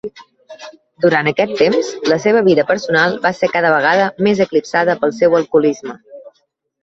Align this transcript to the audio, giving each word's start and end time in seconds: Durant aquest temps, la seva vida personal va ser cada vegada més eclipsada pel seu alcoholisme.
Durant 1.03 1.27
aquest 1.31 1.51
temps, 1.59 1.89
la 2.11 2.15
seva 2.23 2.41
vida 2.47 2.63
personal 2.71 3.13
va 3.25 3.31
ser 3.41 3.51
cada 3.55 3.73
vegada 3.75 4.07
més 4.29 4.41
eclipsada 4.47 4.95
pel 5.03 5.13
seu 5.19 5.37
alcoholisme. 5.41 5.97